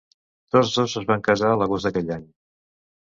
[0.55, 2.25] Tots dos es van casar l'agost d'aquell any.